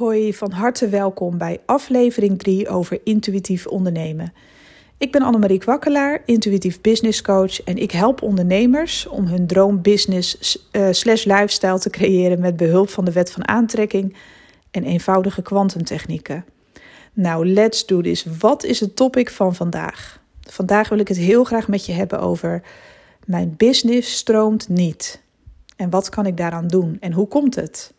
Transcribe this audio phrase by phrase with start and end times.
[0.00, 4.32] Hoi, van harte welkom bij aflevering 3 over intuïtief ondernemen.
[4.98, 10.88] Ik ben Annemarie Kwakkelaar, intuïtief business coach en ik help ondernemers om hun droombusiness uh,
[10.90, 14.16] slash lifestyle te creëren met behulp van de wet van aantrekking
[14.70, 16.44] en eenvoudige kwantentechnieken.
[17.12, 18.24] Nou, let's do this.
[18.38, 20.20] Wat is het topic van vandaag?
[20.40, 22.62] Vandaag wil ik het heel graag met je hebben over
[23.24, 25.22] mijn business stroomt niet.
[25.76, 27.92] En wat kan ik daaraan doen en hoe komt het?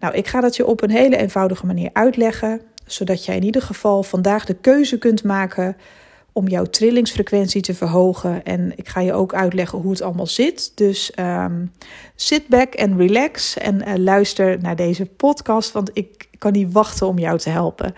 [0.00, 3.62] Nou, ik ga dat je op een hele eenvoudige manier uitleggen, zodat jij in ieder
[3.62, 5.76] geval vandaag de keuze kunt maken
[6.32, 8.44] om jouw trillingsfrequentie te verhogen.
[8.44, 10.72] En ik ga je ook uitleggen hoe het allemaal zit.
[10.74, 11.72] Dus um,
[12.14, 17.06] sit back en relax en uh, luister naar deze podcast, want ik kan niet wachten
[17.06, 17.94] om jou te helpen.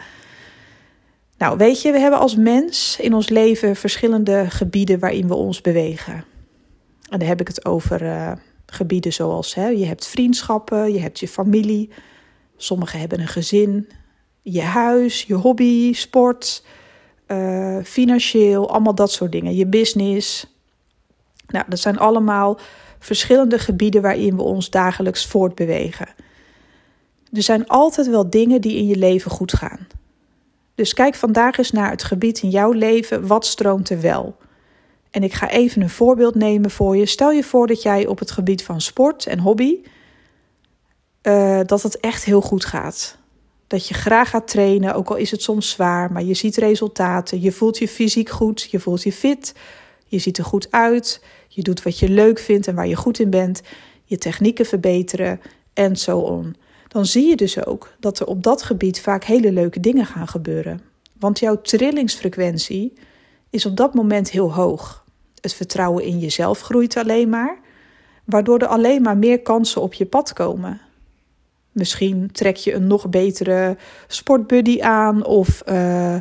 [1.38, 5.60] Nou, weet je, we hebben als mens in ons leven verschillende gebieden waarin we ons
[5.60, 6.24] bewegen.
[7.10, 8.32] En daar heb ik het over uh,
[8.66, 11.90] gebieden zoals hè, je hebt vriendschappen, je hebt je familie,
[12.56, 13.88] sommigen hebben een gezin,
[14.42, 16.64] je huis, je hobby, sport,
[17.28, 20.54] uh, financieel, allemaal dat soort dingen, je business.
[21.46, 22.58] Nou, dat zijn allemaal
[22.98, 26.08] verschillende gebieden waarin we ons dagelijks voortbewegen.
[27.32, 29.86] Er zijn altijd wel dingen die in je leven goed gaan.
[30.74, 34.36] Dus kijk vandaag eens naar het gebied in jouw leven, wat stroomt er wel?
[35.16, 37.06] En ik ga even een voorbeeld nemen voor je.
[37.06, 39.78] Stel je voor dat jij op het gebied van sport en hobby,
[41.23, 43.18] uh, dat het echt heel goed gaat.
[43.66, 47.40] Dat je graag gaat trainen, ook al is het soms zwaar, maar je ziet resultaten.
[47.40, 49.54] Je voelt je fysiek goed, je voelt je fit,
[50.06, 53.18] je ziet er goed uit, je doet wat je leuk vindt en waar je goed
[53.18, 53.62] in bent,
[54.04, 55.40] je technieken verbeteren
[55.74, 56.56] en zo on.
[56.88, 60.28] Dan zie je dus ook dat er op dat gebied vaak hele leuke dingen gaan
[60.28, 60.80] gebeuren.
[61.18, 62.92] Want jouw trillingsfrequentie
[63.51, 65.04] is op dat moment heel hoog.
[65.47, 67.58] Het vertrouwen in jezelf groeit alleen maar,
[68.25, 70.80] waardoor er alleen maar meer kansen op je pad komen.
[71.72, 73.76] Misschien trek je een nog betere
[74.06, 76.14] sportbuddy aan of uh,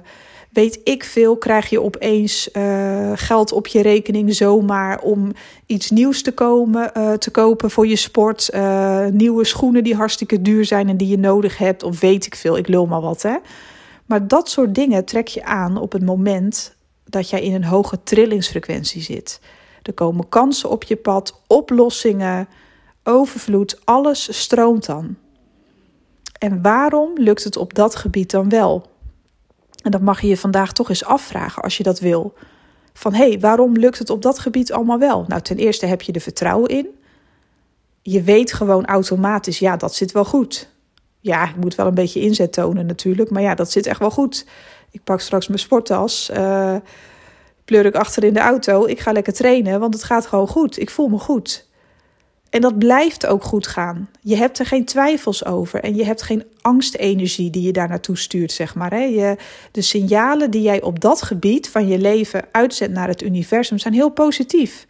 [0.51, 5.31] weet ik veel, krijg je opeens uh, geld op je rekening zomaar om
[5.65, 8.49] iets nieuws te, komen, uh, te kopen voor je sport.
[9.11, 12.57] nieuwe schoenen die hartstikke duur zijn en die je nodig hebt of weet ik veel,
[12.57, 13.35] ik lul maar wat hè.
[14.05, 16.74] Maar dat soort dingen trek je aan op het moment
[17.05, 19.39] dat jij in een hoge trillingsfrequentie zit.
[19.81, 22.47] Er komen kansen op je pad, oplossingen,
[23.03, 25.15] overvloed, alles stroomt dan.
[26.39, 28.85] En waarom lukt het op dat gebied dan wel?
[29.83, 32.33] En dat mag je je vandaag toch eens afvragen als je dat wil.
[32.93, 35.25] Van hé, hey, waarom lukt het op dat gebied allemaal wel?
[35.27, 36.87] Nou, ten eerste heb je er vertrouwen in.
[38.01, 40.69] Je weet gewoon automatisch, ja, dat zit wel goed.
[41.19, 44.11] Ja, ik moet wel een beetje inzet tonen natuurlijk, maar ja, dat zit echt wel
[44.11, 44.45] goed.
[44.91, 46.75] Ik pak straks mijn sporttas, uh,
[47.65, 48.85] pleur ik achter in de auto.
[48.85, 50.79] Ik ga lekker trainen, want het gaat gewoon goed.
[50.79, 51.67] Ik voel me goed.
[52.49, 54.09] En dat blijft ook goed gaan.
[54.21, 58.17] Je hebt er geen twijfels over en je hebt geen angstenergie die je daar naartoe
[58.17, 58.91] stuurt, zeg maar.
[58.91, 59.03] Hè.
[59.03, 59.37] Je,
[59.71, 63.93] de signalen die jij op dat gebied van je leven uitzendt naar het universum zijn
[63.93, 64.87] heel positief.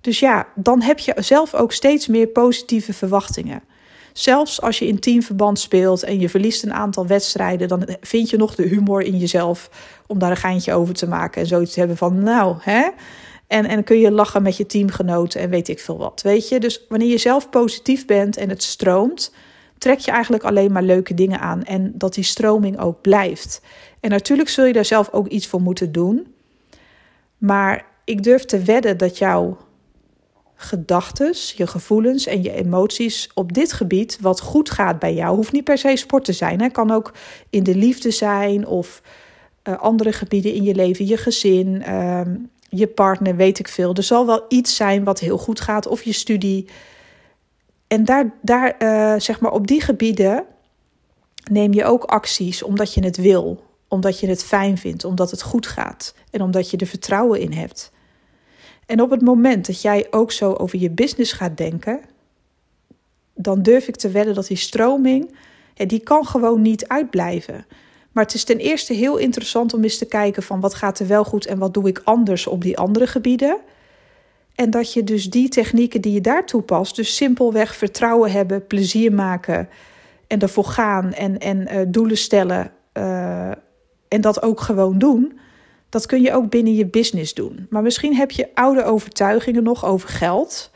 [0.00, 3.62] Dus ja, dan heb je zelf ook steeds meer positieve verwachtingen.
[4.18, 8.36] Zelfs als je in teamverband speelt en je verliest een aantal wedstrijden, dan vind je
[8.36, 9.70] nog de humor in jezelf
[10.06, 12.88] om daar een geintje over te maken en zoiets te hebben van, nou, hè?
[13.46, 16.60] En, en kun je lachen met je teamgenoten en weet ik veel wat, weet je?
[16.60, 19.34] Dus wanneer je zelf positief bent en het stroomt,
[19.78, 23.60] trek je eigenlijk alleen maar leuke dingen aan en dat die stroming ook blijft.
[24.00, 26.34] En natuurlijk zul je daar zelf ook iets voor moeten doen.
[27.38, 29.56] Maar ik durf te wedden dat jouw
[30.60, 35.36] gedachten, je gevoelens en je emoties op dit gebied wat goed gaat bij jou.
[35.36, 36.60] Hoeft niet per se sport te zijn.
[36.60, 37.12] Het kan ook
[37.50, 39.02] in de liefde zijn of
[39.64, 42.20] uh, andere gebieden in je leven, je gezin, uh,
[42.68, 43.94] je partner, weet ik veel.
[43.94, 46.68] Er zal wel iets zijn wat heel goed gaat of je studie.
[47.86, 50.44] En daar, daar uh, zeg maar op die gebieden
[51.50, 55.42] neem je ook acties omdat je het wil, omdat je het fijn vindt, omdat het
[55.42, 57.92] goed gaat en omdat je er vertrouwen in hebt.
[58.88, 62.00] En op het moment dat jij ook zo over je business gaat denken,
[63.34, 65.34] dan durf ik te wedden dat die stroming,
[65.74, 67.66] die kan gewoon niet uitblijven.
[68.12, 71.06] Maar het is ten eerste heel interessant om eens te kijken van wat gaat er
[71.06, 73.56] wel goed en wat doe ik anders op die andere gebieden.
[74.54, 79.12] En dat je dus die technieken die je daar toepast, dus simpelweg vertrouwen hebben, plezier
[79.12, 79.68] maken
[80.26, 83.50] en ervoor gaan en, en uh, doelen stellen uh,
[84.08, 85.38] en dat ook gewoon doen,
[85.88, 87.66] dat kun je ook binnen je business doen.
[87.70, 90.70] Maar misschien heb je oude overtuigingen nog over geld.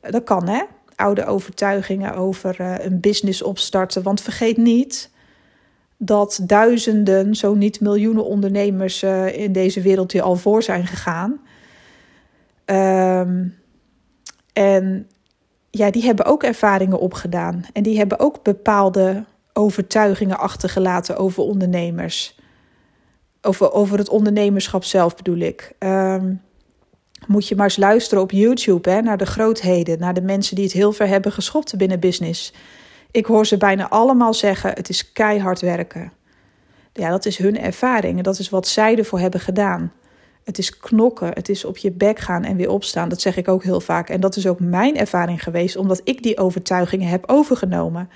[0.00, 0.62] Dat kan hè,
[0.94, 4.02] oude overtuigingen over uh, een business opstarten.
[4.02, 5.10] Want vergeet niet
[5.96, 11.40] dat duizenden, zo niet miljoenen ondernemers uh, in deze wereld die al voor zijn gegaan.
[12.66, 13.54] Um,
[14.52, 15.08] en
[15.70, 17.64] ja, die hebben ook ervaringen opgedaan.
[17.72, 22.35] En die hebben ook bepaalde overtuigingen achtergelaten over ondernemers.
[23.46, 25.72] Over, over het ondernemerschap zelf bedoel ik.
[25.78, 26.34] Ehm,
[27.26, 30.64] moet je maar eens luisteren op YouTube hè, naar de grootheden, naar de mensen die
[30.64, 32.52] het heel ver hebben geschopt binnen business.
[33.10, 36.12] Ik hoor ze bijna allemaal zeggen: het is keihard werken.
[36.92, 39.92] Ja, dat is hun ervaring en dat is wat zij ervoor hebben gedaan.
[40.44, 43.08] Het is knokken, het is op je bek gaan en weer opstaan.
[43.08, 44.08] Dat zeg ik ook heel vaak.
[44.08, 48.08] En dat is ook mijn ervaring geweest, omdat ik die overtuigingen heb overgenomen.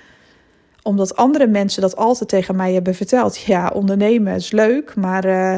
[0.83, 3.37] Omdat andere mensen dat altijd tegen mij hebben verteld.
[3.37, 5.57] Ja, ondernemen is leuk, maar uh,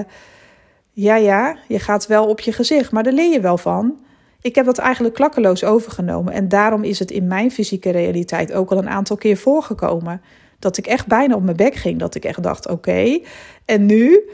[0.91, 3.97] ja, ja, je gaat wel op je gezicht, maar daar leer je wel van.
[4.41, 8.71] Ik heb dat eigenlijk klakkeloos overgenomen en daarom is het in mijn fysieke realiteit ook
[8.71, 10.21] al een aantal keer voorgekomen.
[10.59, 13.19] Dat ik echt bijna op mijn bek ging, dat ik echt dacht: oké,
[13.65, 14.29] en nu?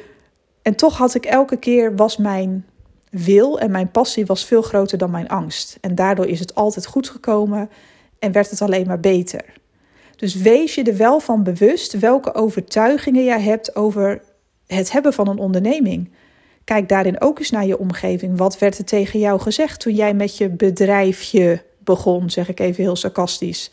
[0.62, 2.66] En toch had ik elke keer was mijn
[3.10, 5.78] wil en mijn passie was veel groter dan mijn angst.
[5.82, 7.70] En daardoor is het altijd goed gekomen
[8.20, 9.59] en werd het alleen maar beter.
[10.20, 14.22] Dus wees je er wel van bewust welke overtuigingen jij hebt over
[14.68, 16.12] het hebben van een onderneming.
[16.64, 18.38] Kijk daarin ook eens naar je omgeving.
[18.38, 22.84] Wat werd er tegen jou gezegd toen jij met je bedrijfje begon, zeg ik even
[22.84, 23.72] heel sarcastisch.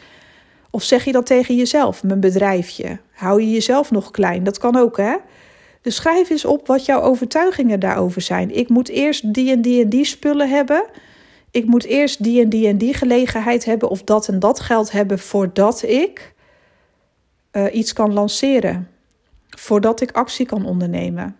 [0.71, 2.99] Of zeg je dat tegen jezelf, mijn bedrijfje?
[3.13, 4.45] Hou je jezelf nog klein?
[4.45, 5.15] Dat kan ook, hè?
[5.83, 8.57] Dus schrijf eens op wat jouw overtuigingen daarover zijn.
[8.57, 10.85] Ik moet eerst die en die en die spullen hebben.
[11.51, 14.93] Ik moet eerst die en die en die gelegenheid hebben of dat en dat geld
[14.93, 16.35] hebben voordat ik
[17.57, 18.89] uh, iets kan lanceren.
[19.49, 21.37] Voordat ik actie kan ondernemen.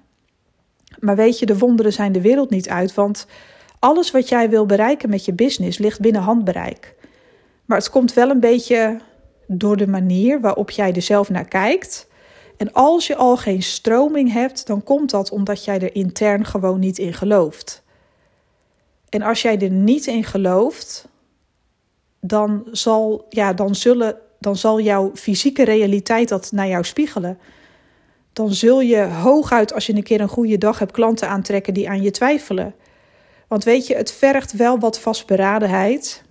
[0.99, 3.27] Maar weet je, de wonderen zijn de wereld niet uit, want
[3.79, 6.95] alles wat jij wil bereiken met je business ligt binnen handbereik.
[7.65, 9.01] Maar het komt wel een beetje
[9.47, 12.09] door de manier waarop jij er zelf naar kijkt.
[12.57, 16.79] En als je al geen stroming hebt, dan komt dat omdat jij er intern gewoon
[16.79, 17.83] niet in gelooft.
[19.09, 21.09] En als jij er niet in gelooft,
[22.21, 27.39] dan zal, ja, dan zullen, dan zal jouw fysieke realiteit dat naar jou spiegelen
[28.37, 31.89] dan zul je hooguit als je een keer een goede dag hebt klanten aantrekken die
[31.89, 32.75] aan je twijfelen.
[33.49, 36.23] Want weet je, het vergt wel wat vastberadenheid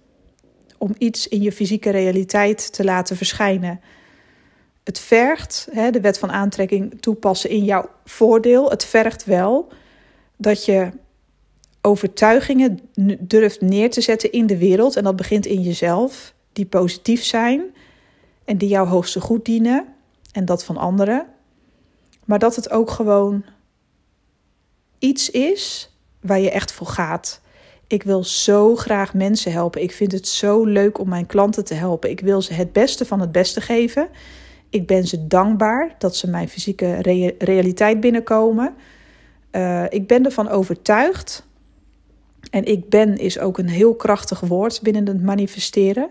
[0.77, 3.81] om iets in je fysieke realiteit te laten verschijnen.
[4.83, 8.69] Het vergt, hè, de wet van aantrekking toepassen in jouw voordeel.
[8.69, 9.71] Het vergt wel
[10.37, 10.89] dat je
[11.81, 12.79] overtuigingen
[13.19, 14.95] durft neer te zetten in de wereld.
[14.95, 17.74] En dat begint in jezelf, die positief zijn
[18.45, 19.85] en die jouw hoogste goed dienen
[20.31, 21.27] en dat van anderen.
[22.25, 23.43] Maar dat het ook gewoon
[24.99, 27.41] iets is waar je echt voor gaat.
[27.87, 29.81] Ik wil zo graag mensen helpen.
[29.81, 32.09] Ik vind het zo leuk om mijn klanten te helpen.
[32.09, 34.09] Ik wil ze het beste van het beste geven.
[34.69, 37.01] Ik ben ze dankbaar dat ze mijn fysieke
[37.37, 38.75] realiteit binnenkomen.
[39.51, 41.47] Uh, ik ben ervan overtuigd.
[42.49, 46.09] En ik ben is ook een heel krachtig woord binnen het manifesteren.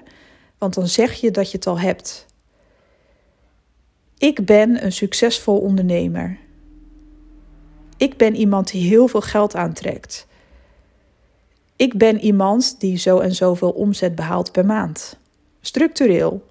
[0.58, 2.26] Want dan zeg je dat je het al hebt.
[4.18, 6.38] Ik ben een succesvol ondernemer.
[7.96, 10.26] Ik ben iemand die heel veel geld aantrekt.
[11.76, 15.18] Ik ben iemand die zo en zoveel omzet behaalt per maand.
[15.60, 16.44] Structureel.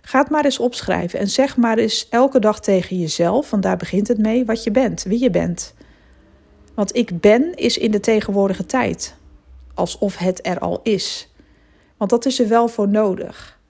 [0.00, 3.76] Ga het maar eens opschrijven en zeg maar eens elke dag tegen jezelf, want daar
[3.76, 5.74] begint het mee, wat je bent, wie je bent.
[6.74, 9.14] Want ik ben is in de tegenwoordige tijd.
[9.74, 11.29] Alsof het er al is.
[12.00, 13.60] Want dat is er wel voor nodig.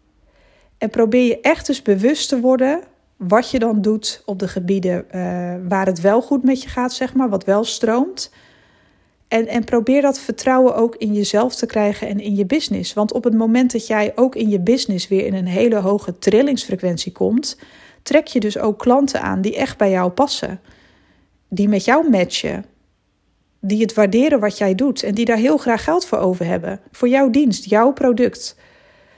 [0.78, 2.80] En probeer je echt eens bewust te worden
[3.16, 6.92] wat je dan doet op de gebieden uh, waar het wel goed met je gaat,
[6.92, 8.32] zeg maar, wat wel stroomt.
[9.28, 12.92] En, en probeer dat vertrouwen ook in jezelf te krijgen en in je business.
[12.92, 16.18] Want op het moment dat jij ook in je business weer in een hele hoge
[16.18, 17.58] trillingsfrequentie komt,
[18.02, 20.60] trek je dus ook klanten aan die echt bij jou passen.
[21.48, 22.64] Die met jou matchen.
[23.60, 26.80] Die het waarderen wat jij doet en die daar heel graag geld voor over hebben.
[26.90, 28.56] Voor jouw dienst, jouw product.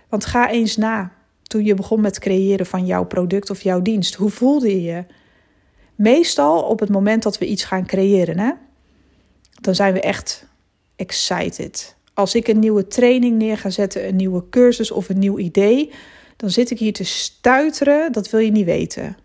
[0.09, 4.15] Want ga eens na toen je begon met creëren van jouw product of jouw dienst?
[4.15, 5.05] Hoe voelde je je?
[5.95, 8.51] Meestal op het moment dat we iets gaan creëren, hè,
[9.61, 10.47] dan zijn we echt
[10.97, 11.97] excited.
[12.15, 15.91] Als ik een nieuwe training neer ga zetten, een nieuwe cursus of een nieuw idee,
[16.37, 18.13] dan zit ik hier te stuiteren.
[18.13, 19.17] Dat wil je niet weten.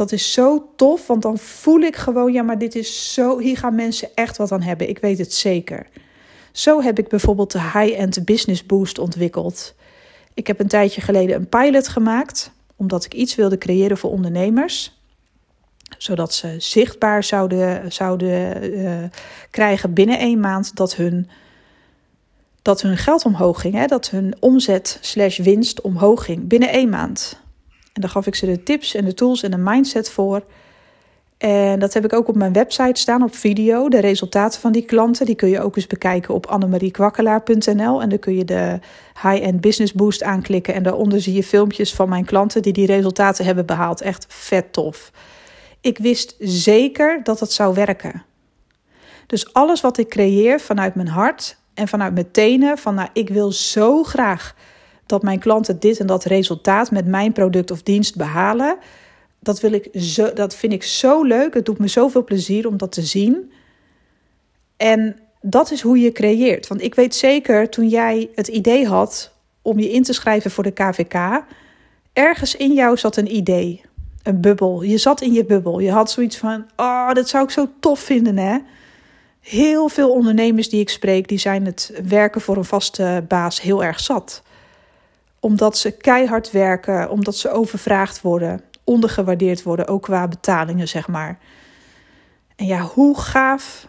[0.00, 3.56] Dat is zo tof, want dan voel ik gewoon, ja, maar dit is zo, hier
[3.56, 4.88] gaan mensen echt wat aan hebben.
[4.88, 5.86] Ik weet het zeker.
[6.52, 9.74] Zo heb ik bijvoorbeeld de High-End Business Boost ontwikkeld.
[10.34, 14.98] Ik heb een tijdje geleden een pilot gemaakt, omdat ik iets wilde creëren voor ondernemers
[15.98, 19.04] zodat ze zichtbaar zouden, zouden uh,
[19.50, 21.28] krijgen binnen één maand dat hun,
[22.62, 23.74] dat hun geld omhoog ging.
[23.74, 23.86] Hè?
[23.86, 27.40] Dat hun omzet slash winst omhoog ging binnen één maand.
[27.92, 30.42] En dan gaf ik ze de tips en de tools en de mindset voor.
[31.38, 33.88] En dat heb ik ook op mijn website staan op video.
[33.88, 38.02] De resultaten van die klanten, die kun je ook eens bekijken op annemariekwakkelaar.nl.
[38.02, 38.78] En dan kun je de
[39.22, 40.74] High-End Business Boost aanklikken.
[40.74, 44.00] En daaronder zie je filmpjes van mijn klanten die die resultaten hebben behaald.
[44.00, 45.12] Echt vet tof.
[45.80, 48.24] Ik wist zeker dat het zou werken.
[49.26, 53.28] Dus alles wat ik creëer vanuit mijn hart en vanuit mijn tenen, van nou, ik
[53.28, 54.54] wil zo graag
[55.10, 58.76] dat mijn klanten dit en dat resultaat met mijn product of dienst behalen.
[59.38, 61.54] Dat, wil ik zo, dat vind ik zo leuk.
[61.54, 63.52] Het doet me zoveel plezier om dat te zien.
[64.76, 66.66] En dat is hoe je creëert.
[66.66, 70.64] Want ik weet zeker, toen jij het idee had om je in te schrijven voor
[70.64, 71.44] de KVK,
[72.12, 73.80] ergens in jou zat een idee,
[74.22, 74.82] een bubbel.
[74.82, 75.78] Je zat in je bubbel.
[75.78, 78.58] Je had zoiets van: oh, dat zou ik zo tof vinden, hè?
[79.40, 83.84] Heel veel ondernemers die ik spreek, die zijn het werken voor een vaste baas heel
[83.84, 84.42] erg zat.
[85.40, 91.38] Omdat ze keihard werken, omdat ze overvraagd worden, ondergewaardeerd worden, ook qua betalingen, zeg maar.
[92.56, 93.88] En ja, hoe gaaf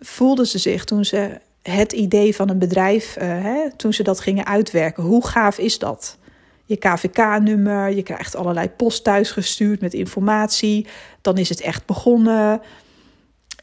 [0.00, 4.20] voelden ze zich toen ze het idee van een bedrijf, uh, hè, toen ze dat
[4.20, 5.02] gingen uitwerken?
[5.02, 6.18] Hoe gaaf is dat?
[6.64, 10.86] Je KVK-nummer, je krijgt allerlei post thuis gestuurd met informatie.
[11.20, 12.60] Dan is het echt begonnen.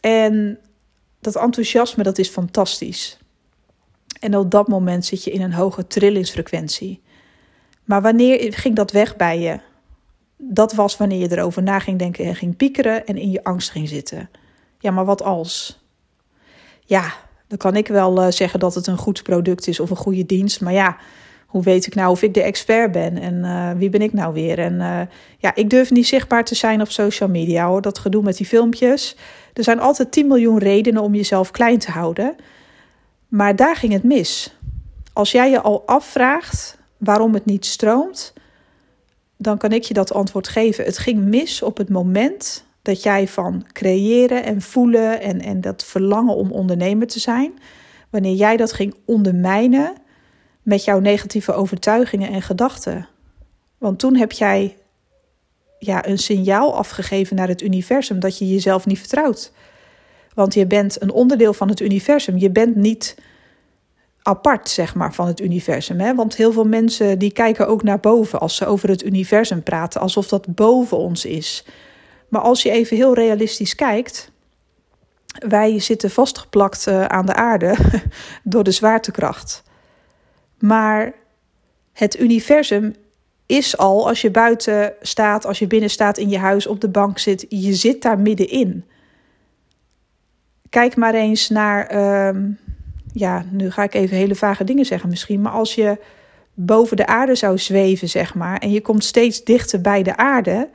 [0.02, 0.60] En
[1.20, 3.18] dat enthousiasme, dat is fantastisch.
[4.20, 7.02] En op dat moment zit je in een hoge trillingsfrequentie.
[7.88, 9.60] Maar wanneer ging dat weg bij je?
[10.38, 13.70] Dat was wanneer je erover na ging denken en ging piekeren en in je angst
[13.70, 14.30] ging zitten.
[14.80, 15.80] Ja, maar wat als?
[16.86, 17.14] Ja,
[17.48, 20.26] dan kan ik wel uh, zeggen dat het een goed product is of een goede
[20.26, 20.62] dienst.
[20.62, 20.98] Maar ja,
[21.46, 24.34] hoe weet ik nou of ik de expert ben en uh, wie ben ik nou
[24.34, 24.60] weer?
[24.60, 25.02] En uh,
[25.38, 27.82] ja, ik durf niet zichtbaar te zijn op social media hoor.
[27.82, 29.16] Dat gedoe met die filmpjes.
[29.54, 32.36] Er zijn altijd 10 miljoen redenen om jezelf klein te houden.
[33.28, 34.56] Maar daar ging het mis.
[35.14, 38.34] Als jij je al afvraagt waarom het niet stroomt,
[39.38, 40.86] dan kan ik je dat antwoord geven.
[40.86, 45.86] Het ging mis op het moment dat jij van creëren en voelen en, en dat
[45.86, 47.60] verlangen om ondernemer te zijn,
[48.10, 49.94] wanneer jij dat ging ondermijnen
[50.62, 53.08] met jouw negatieve overtuigingen en gedachten.
[53.78, 54.78] Want toen heb jij
[55.80, 59.52] ja, een signaal afgegeven naar het universum dat je jezelf niet vertrouwt.
[60.34, 62.38] Want je bent een onderdeel van het universum.
[62.38, 63.16] Je bent niet
[64.28, 66.00] apart, zeg maar, van het universum.
[66.00, 66.16] Hè?
[66.16, 70.02] Want heel veel mensen die kijken ook naar boven als ze over het universum praten,
[70.02, 71.66] alsof dat boven ons is.
[72.30, 74.32] Maar als je even heel realistisch kijkt,
[75.48, 77.76] wij zitten vastgeplakt eh, aan de aarde
[78.44, 79.64] door de zwaartekracht.
[80.60, 81.14] Maar
[81.94, 82.96] het universum
[83.46, 86.90] is al, als je buiten staat, als je binnen staat in je huis, op de
[86.90, 88.86] bank zit, je zit daar middenin.
[90.70, 92.52] Kijk maar eens naar, ehm,
[93.14, 95.98] ja, nu ga ik even hele vage dingen zeggen misschien, maar als je
[96.54, 100.70] boven de aarde zou zweven, zeg maar, en je komt steeds dichter bij de aarde.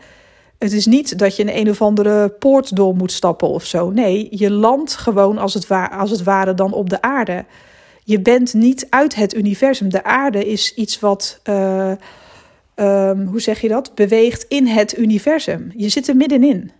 [0.58, 3.90] Het is niet dat je een een of andere poort door moet stappen of zo.
[3.90, 7.44] Nee, je landt gewoon als het, als het ware dan op de aarde.
[8.04, 9.88] Je bent niet uit het universum.
[9.88, 11.92] De aarde is iets wat, uh,
[12.76, 15.72] um, hoe zeg je dat, beweegt in het universum.
[15.76, 16.70] Je zit er middenin.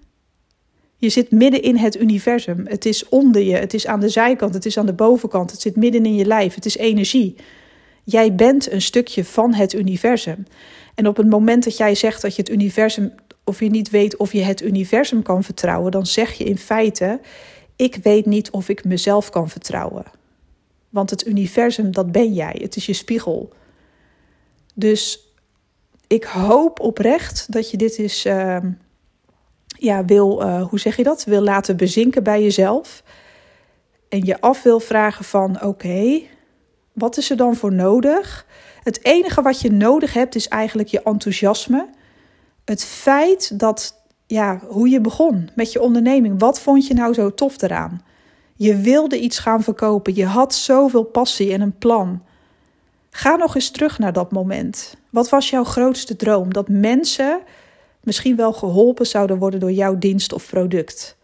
[1.03, 2.67] Je zit midden in het universum.
[2.67, 5.61] Het is onder je, het is aan de zijkant, het is aan de bovenkant, het
[5.61, 7.37] zit midden in je lijf, het is energie.
[8.05, 10.47] Jij bent een stukje van het universum.
[10.95, 14.17] En op het moment dat jij zegt dat je het universum, of je niet weet
[14.17, 17.21] of je het universum kan vertrouwen, dan zeg je in feite:
[17.77, 20.05] Ik weet niet of ik mezelf kan vertrouwen.
[20.89, 22.59] Want het universum, dat ben jij.
[22.61, 23.53] Het is je spiegel.
[24.75, 25.29] Dus
[26.07, 28.57] ik hoop oprecht dat je dit is, uh,
[29.83, 31.25] ja, wil, uh, hoe zeg je dat?
[31.25, 33.03] Wil laten bezinken bij jezelf.
[34.09, 36.21] En je af wil vragen van, oké,
[36.93, 38.47] wat is er dan voor nodig?
[38.83, 41.89] Het enige wat je nodig hebt is eigenlijk je enthousiasme.
[42.65, 46.41] Het feit dat, ja, hoe je begon met je onderneming.
[46.41, 48.03] Wat vond je nou zo tof eraan?
[48.55, 50.15] Je wilde iets gaan verkopen.
[50.15, 52.23] Je had zoveel passie en een plan.
[53.11, 54.97] Ga nog eens terug naar dat moment.
[55.11, 56.53] Wat was jouw grootste droom?
[56.53, 57.41] Dat mensen
[58.03, 61.17] misschien wel geholpen zouden worden door jouw dienst of product.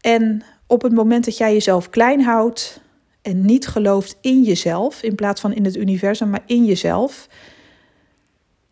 [0.00, 2.80] En op het moment dat jij jezelf klein houdt
[3.22, 7.28] en niet gelooft in jezelf, in plaats van in het universum, maar in jezelf,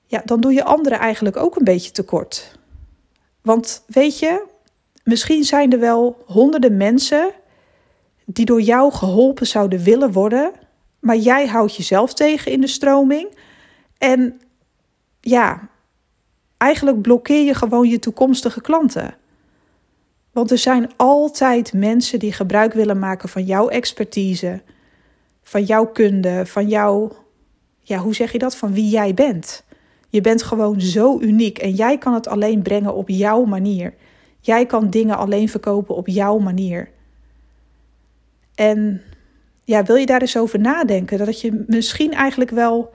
[0.06, 2.58] ja, dan doe je anderen eigenlijk ook een beetje tekort.
[3.42, 4.50] Want weet je,
[5.04, 7.30] Misschien zijn er wel honderden mensen
[8.24, 10.52] die door jou geholpen zouden willen worden,
[10.98, 13.38] maar jij houdt jezelf tegen in de stroming.
[13.98, 14.40] En
[15.20, 15.68] ja,
[16.62, 19.14] eigenlijk blokkeer je gewoon je toekomstige klanten.
[20.32, 24.62] Want er zijn altijd mensen die gebruik willen maken van jouw expertise,
[25.42, 27.12] van jouw kunde, van jouw,
[27.80, 29.64] ja, hoe zeg je dat, van wie jij bent.
[30.08, 33.94] Je bent gewoon zo uniek en jij kan het alleen brengen op jouw manier.
[34.40, 36.88] Jij kan dingen alleen verkopen op jouw manier.
[38.54, 39.02] En
[39.64, 41.18] ja, wil je daar eens over nadenken?
[41.18, 42.94] Dat je misschien eigenlijk wel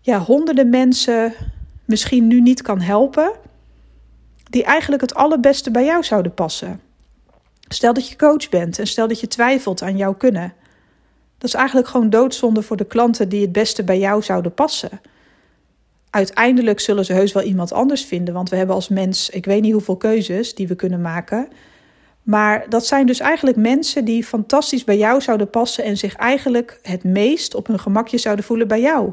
[0.00, 1.32] ja, honderden mensen
[1.84, 3.32] misschien nu niet kan helpen,
[4.50, 6.80] die eigenlijk het allerbeste bij jou zouden passen.
[7.68, 10.52] Stel dat je coach bent en stel dat je twijfelt aan jouw kunnen.
[11.38, 15.00] Dat is eigenlijk gewoon doodzonde voor de klanten die het beste bij jou zouden passen.
[16.10, 19.62] Uiteindelijk zullen ze heus wel iemand anders vinden, want we hebben als mens, ik weet
[19.62, 21.48] niet hoeveel keuzes die we kunnen maken.
[22.22, 26.78] Maar dat zijn dus eigenlijk mensen die fantastisch bij jou zouden passen en zich eigenlijk
[26.82, 29.12] het meest op hun gemakje zouden voelen bij jou.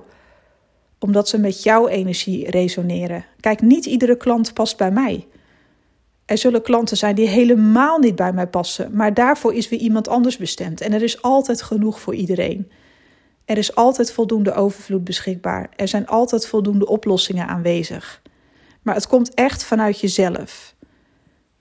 [1.04, 3.26] Omdat ze met jouw energie resoneren.
[3.40, 5.28] Kijk, niet iedere klant past bij mij.
[6.26, 10.08] Er zullen klanten zijn die helemaal niet bij mij passen, maar daarvoor is weer iemand
[10.08, 10.82] anders bestemd.
[10.82, 12.72] En er is altijd genoeg voor iedereen.
[13.46, 15.70] Er is altijd voldoende overvloed beschikbaar.
[15.76, 18.22] Er zijn altijd voldoende oplossingen aanwezig.
[18.82, 20.76] Maar het komt echt vanuit jezelf.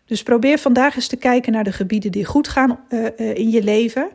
[0.04, 3.50] Dus probeer vandaag eens te kijken naar de gebieden die goed gaan uh, uh, in
[3.50, 4.10] je leven,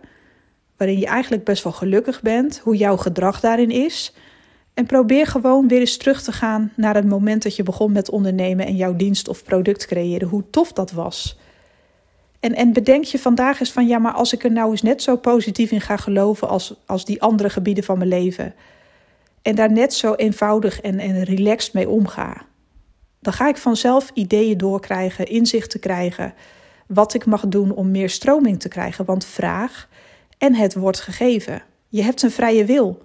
[0.77, 4.13] waarin je eigenlijk best wel gelukkig bent, hoe jouw gedrag daarin is.
[4.75, 8.09] En probeer gewoon weer eens terug te gaan naar het moment dat je begon met
[8.09, 11.37] ondernemen en jouw dienst of product creëren, hoe tof dat was.
[12.39, 15.01] En, en bedenk je vandaag eens van ja, maar als ik er nou eens net
[15.01, 18.53] zo positief in ga geloven als, als die andere gebieden van mijn leven.
[19.41, 22.45] En daar net zo eenvoudig en, en relaxed mee omga.
[23.19, 26.33] Dan ga ik vanzelf ideeën doorkrijgen, inzichten krijgen.
[26.87, 29.05] Wat ik mag doen om meer stroming te krijgen.
[29.05, 29.89] Want vraag
[30.37, 31.61] en het wordt gegeven.
[31.87, 33.04] Je hebt een vrije wil.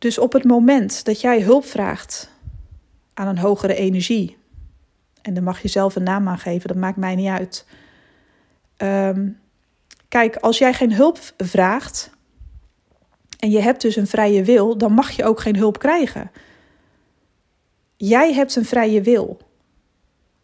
[0.00, 2.30] Dus op het moment dat jij hulp vraagt
[3.14, 4.36] aan een hogere energie,
[5.22, 7.66] en dan mag je zelf een naam aan geven, dat maakt mij niet uit.
[8.76, 9.28] Ehm,
[10.08, 12.10] kijk, als jij geen hulp vraagt
[13.38, 16.30] en je hebt dus een vrije wil, dan mag je ook geen hulp krijgen.
[17.96, 19.40] Jij hebt een vrije wil.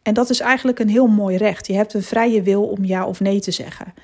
[0.02, 1.66] En dat is eigenlijk een heel mooi recht.
[1.66, 3.94] Je hebt een vrije wil om ja of nee te zeggen.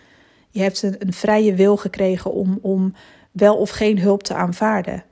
[0.51, 2.95] Je hebt een, een vrije wil gekregen om, om
[3.33, 5.05] wel of geen hulp te aanvaarden.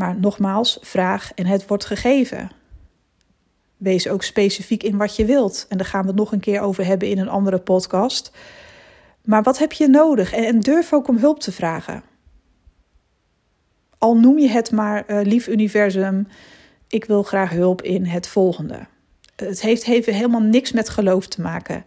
[0.00, 2.50] Maar nogmaals, vraag en het wordt gegeven.
[3.76, 5.66] Wees ook specifiek in wat je wilt.
[5.68, 8.32] En daar gaan we het nog een keer over hebben in een andere podcast.
[9.24, 10.32] Maar wat heb je nodig?
[10.32, 12.02] En, durf ook om hulp te vragen.
[13.98, 16.26] Al noem je het maar uh, lief universum,
[16.88, 18.86] ik wil graag hulp in het volgende.
[19.36, 21.84] Het heeft, heeft helemaal niks met geloof te maken.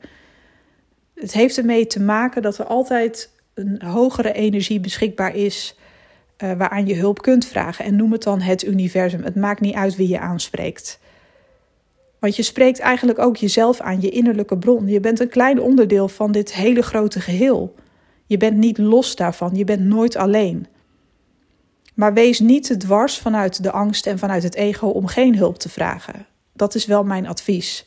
[1.14, 5.76] Het heeft ermee te maken dat er altijd een hogere energie beschikbaar is
[6.38, 7.86] uh, waaraan je hulp kunt vragen.
[7.86, 9.24] En noem het dan het universum.
[9.24, 11.00] Het maakt niet uit wie je aanspreekt.
[12.20, 14.88] Want je spreekt eigenlijk ook jezelf aan, je innerlijke bron.
[14.88, 17.76] Je bent een klein onderdeel van dit hele grote geheel.
[18.26, 20.68] Je bent niet los daarvan, je bent nooit alleen.
[21.94, 25.58] Maar wees niet te dwars vanuit de angst en vanuit het ego om geen hulp
[25.58, 26.26] te vragen.
[26.54, 27.86] Dat is wel mijn advies.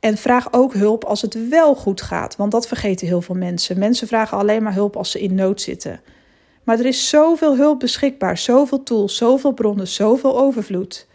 [0.00, 3.78] En vraag ook hulp als het wel goed gaat, want dat vergeten heel veel mensen.
[3.78, 6.00] Mensen vragen alleen maar hulp als ze in nood zitten.
[6.70, 11.06] Maar er is zoveel hulp beschikbaar, zoveel tools, zoveel bronnen, zoveel overvloed.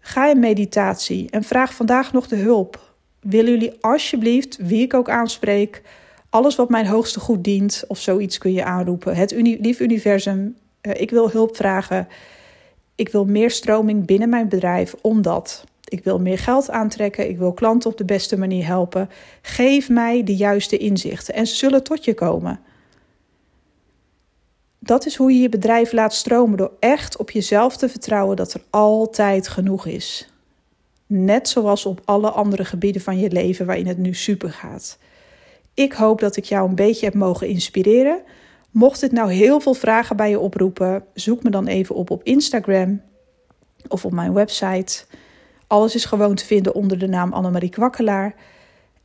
[0.00, 2.92] Ga in meditatie en vraag vandaag nog de hulp.
[3.20, 5.82] Willen jullie alsjeblieft, wie ik ook aanspreek,
[6.30, 9.16] alles wat mijn hoogste goed dient of zoiets kun je aanroepen.
[9.16, 12.08] Het lief universum, uh, ik wil hulp vragen.
[12.94, 17.28] Ik wil meer stroming binnen mijn bedrijf omdat ik wil meer geld aantrekken.
[17.28, 19.10] Ik wil klanten op de beste manier helpen.
[19.42, 22.60] Geef mij de juiste inzichten en ze zullen tot je komen.
[24.78, 28.52] Dat is hoe je je bedrijf laat stromen door echt op jezelf te vertrouwen dat
[28.52, 30.28] er altijd genoeg is.
[31.06, 34.98] Net zoals op alle andere gebieden van je leven waarin het nu super gaat.
[35.74, 38.22] Ik hoop dat ik jou een beetje heb mogen inspireren.
[38.70, 42.22] Mocht dit nou heel veel vragen bij je oproepen, zoek me dan even op op
[42.22, 43.00] Instagram
[43.88, 45.04] of op mijn website.
[45.66, 48.34] Alles is gewoon te vinden onder de naam Annemarie Kwakkelaar.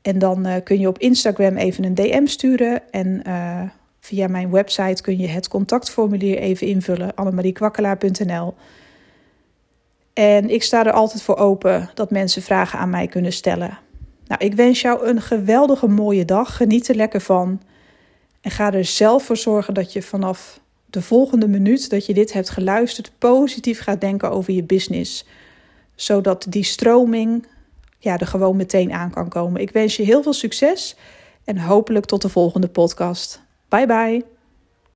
[0.02, 3.62] En dan uh, kun je op Instagram even een DM sturen en uh,
[4.04, 8.54] Via mijn website kun je het contactformulier even invullen, annemariekwakkelaar.nl.
[10.14, 13.78] En ik sta er altijd voor open dat mensen vragen aan mij kunnen stellen.
[14.28, 16.56] Nou, ik wens jou een geweldige mooie dag.
[16.56, 17.62] Geniet er lekker van.
[18.42, 22.34] En ga er zelf voor zorgen dat je vanaf de volgende minuut dat je dit
[22.34, 25.26] hebt geluisterd positief gaat denken over je business.
[25.96, 27.48] Zodat die stroming
[27.98, 29.62] ja, er gewoon meteen aan kan komen.
[29.62, 30.96] Ik wens je heel veel succes
[31.44, 33.43] en hopelijk tot de volgende podcast.
[33.74, 34.33] Bye bye.